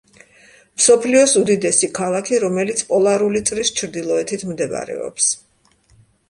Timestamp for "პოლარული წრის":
2.87-3.73